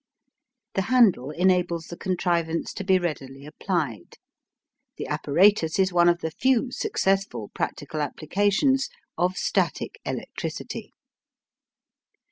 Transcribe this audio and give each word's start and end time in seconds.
The 0.73 0.81
handle 0.89 1.29
enables 1.29 1.85
the 1.85 1.95
contrivance 1.95 2.73
to 2.73 2.83
be 2.83 2.97
readily 2.97 3.45
applied. 3.45 4.17
The 4.97 5.05
apparatus 5.05 5.77
is 5.77 5.93
one 5.93 6.09
of 6.09 6.21
the 6.21 6.31
few 6.31 6.71
successful 6.71 7.51
practical 7.53 8.01
applications 8.01 8.89
of 9.15 9.37
static 9.37 9.99
electricity. 10.03 10.95